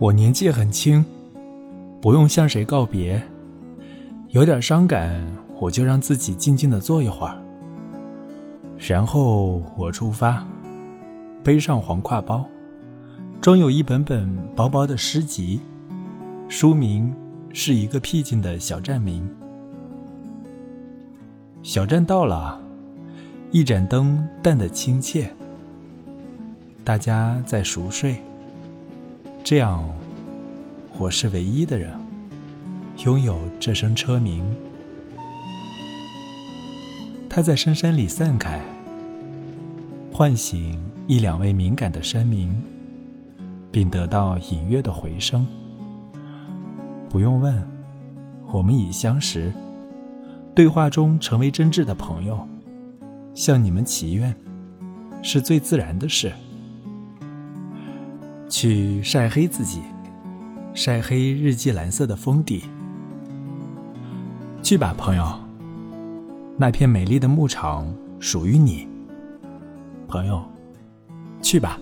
[0.00, 1.04] 我年纪很轻，
[2.00, 3.22] 不用向谁告别，
[4.30, 5.24] 有点伤感，
[5.60, 7.38] 我就让自己静静的坐一会儿。
[8.76, 10.44] 然后我出发，
[11.44, 12.44] 背上黄挎包，
[13.40, 15.60] 装有一本本薄薄的诗集，
[16.48, 17.14] 书名
[17.52, 19.26] 是一个僻静的小站名。
[21.62, 22.60] 小站到了，
[23.52, 25.30] 一盏灯淡得亲切，
[26.82, 28.16] 大家在熟睡。
[29.44, 29.84] 这样，
[30.96, 31.92] 我是唯一的人，
[33.04, 34.42] 拥有这声车鸣。
[37.28, 38.58] 它在深山里散开，
[40.10, 42.50] 唤醒一两位敏感的山民，
[43.70, 45.46] 并得到隐约的回声。
[47.10, 47.62] 不用问，
[48.50, 49.52] 我们已相识，
[50.54, 52.48] 对话中成为真挚的朋友，
[53.34, 54.34] 向你们祈愿，
[55.22, 56.32] 是最自然的事。
[58.56, 59.82] 去晒黑自己，
[60.74, 62.62] 晒黑日记蓝色的封底。
[64.62, 65.26] 去吧，朋友，
[66.56, 68.86] 那片美丽的牧场属于你。
[70.06, 70.40] 朋友，
[71.42, 71.80] 去吧。